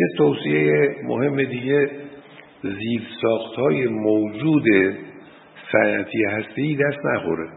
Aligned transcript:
یه 0.00 0.06
توصیه 0.16 0.96
مهم 1.04 1.42
دیگه 1.44 1.90
ساخت 3.22 3.54
های 3.54 3.86
موجود 3.86 4.64
صنعتی 5.72 6.24
هستی 6.24 6.76
دست 6.76 6.98
نخوره. 7.04 7.48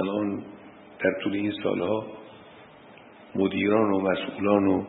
الان 0.00 0.42
در 1.04 1.12
طول 1.22 1.32
این 1.32 1.52
سالها 1.62 2.06
مدیران 3.34 3.90
و 3.90 4.00
مسئولان 4.00 4.66
و 4.66 4.84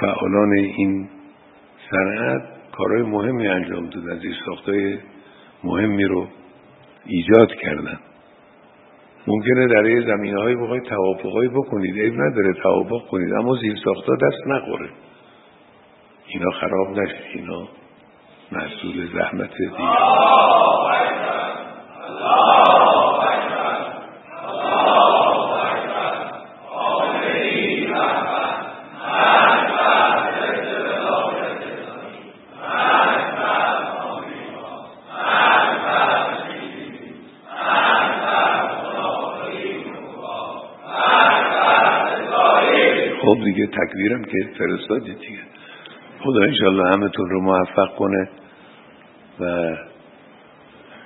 فعالان 0.00 0.52
این 0.52 1.08
صنعت 1.90 2.42
کارهای 2.72 3.02
مهمی 3.02 3.48
انجام 3.48 3.88
دادن 3.88 4.18
زیر 4.18 4.34
ساختای 4.46 4.98
مهمی 5.64 6.04
رو 6.04 6.26
ایجاد 7.04 7.54
کردن. 7.54 7.98
ممکنه 9.28 9.66
در 9.66 9.86
یه 9.86 10.06
زمینه 10.06 10.40
های 10.40 10.56
بخواید 10.56 10.82
توافقهایی 10.82 11.48
بکنید. 11.48 11.98
عیب 11.98 12.14
نداره 12.14 12.52
توافق 12.62 13.06
کنید. 13.10 13.32
اما 13.32 13.56
زیر 13.60 13.74
ساختا 13.84 14.12
دست 14.14 14.46
نخوره. 14.46 14.90
اینا 16.26 16.50
خراب 16.50 16.98
نشه 16.98 17.16
اینا 17.34 17.68
محصول 18.52 19.08
زحمت 19.14 19.50
دیگه 19.58 21.05
خب 43.26 43.44
دیگه 43.44 43.66
تکبیرم 43.66 44.24
که 44.24 44.50
فرستادید 44.58 45.18
دیگه. 45.18 45.40
خدا 46.20 46.42
انشالله 46.42 46.88
همتون 46.88 47.30
رو 47.30 47.40
موفق 47.40 47.96
کنه 47.96 48.28
و 49.40 49.76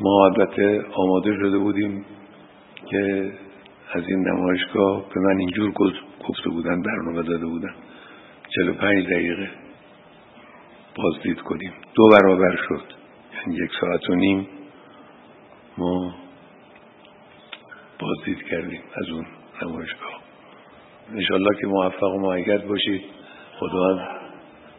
ما 0.00 0.24
البته 0.24 0.84
آماده 0.94 1.34
شده 1.34 1.58
بودیم 1.58 2.04
که 2.90 3.32
از 3.94 4.02
این 4.08 4.28
نمایشگاه 4.28 5.08
به 5.14 5.20
من 5.20 5.38
اینجور 5.38 5.72
گفته 6.28 6.50
بودن 6.50 6.82
برنامه 6.82 7.22
داده 7.22 7.46
بودن. 7.46 7.74
45 8.54 9.06
دقیقه 9.06 9.50
بازدید 10.96 11.40
کنیم. 11.40 11.72
دو 11.94 12.08
برابر 12.08 12.56
شد. 12.68 12.84
یعنی 13.34 13.64
یک 13.64 13.70
ساعت 13.80 14.10
و 14.10 14.14
نیم 14.14 14.48
ما 15.78 16.14
بازدید 17.98 18.42
کردیم 18.42 18.80
از 18.96 19.08
اون 19.08 19.26
نمایشگاه. 19.62 20.31
انشالله 21.14 21.54
که 21.60 21.66
موفق 21.66 22.14
و 22.14 22.18
معید 22.18 22.68
باشید. 22.68 23.02
خدا 23.58 23.98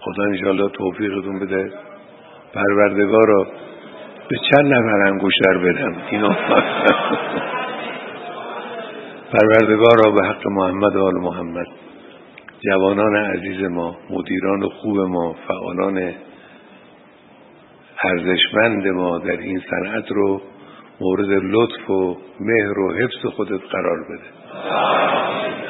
خدا 0.00 0.22
انشالله 0.24 0.68
توفیقتون 0.68 1.38
بده. 1.38 1.72
پروردگار 2.54 3.26
را 3.28 3.46
به 4.28 4.36
چند 4.50 4.72
نفر 4.72 5.02
انگشتر 5.06 5.58
بدم. 5.58 5.96
اینو 6.10 6.28
پروردگار 9.32 10.04
را 10.04 10.10
به 10.10 10.26
حق 10.26 10.46
محمد 10.46 10.96
و 10.96 11.04
آل 11.04 11.14
محمد. 11.14 11.66
جوانان 12.60 13.16
عزیز 13.16 13.70
ما 13.70 13.96
مدیران 14.10 14.68
خوب 14.68 14.98
ما 14.98 15.36
فعالان 15.48 16.12
ارزشمند 18.04 18.86
ما 18.86 19.18
در 19.18 19.36
این 19.36 19.62
صنعت 19.70 20.04
رو 20.10 20.40
مورد 21.02 21.30
لطف 21.30 21.90
و 21.90 22.16
مهر 22.40 22.78
و 22.78 22.94
حفظ 22.94 23.26
خودت 23.36 23.60
قرار 23.70 23.98
بده. 24.04 24.28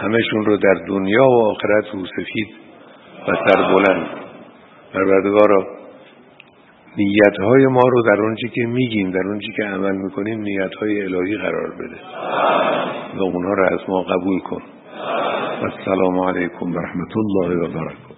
همشون 0.03 0.45
رو 0.45 0.57
در 0.57 0.75
دنیا 0.89 1.25
و 1.25 1.45
آخرت 1.45 1.85
رو 1.95 2.07
سفید 2.07 2.49
و 3.29 3.33
سربلند 3.49 4.07
پروردگارا 4.95 5.67
نیتهای 6.97 7.67
ما 7.67 7.81
رو 7.93 8.03
در 8.03 8.23
اونچه 8.23 8.49
که 8.49 8.67
میگیم 8.67 9.11
در 9.11 9.23
اونچه 9.27 9.47
که 9.57 9.65
عمل 9.65 9.97
می‌کنیم 9.97 10.41
نیتهای 10.41 11.03
الهی 11.03 11.37
قرار 11.37 11.75
بده. 11.75 11.97
و 13.19 13.23
اونها 13.23 13.53
رو 13.53 13.65
از 13.73 13.81
ما 13.89 14.03
قبول 14.03 14.41
کن. 14.41 14.63
و 15.63 15.65
السلام 15.65 16.21
علیکم 16.29 16.73
و 16.73 16.79
رحمت 16.79 17.17
الله 17.17 17.57
و 17.57 17.69
برکاته. 17.69 18.12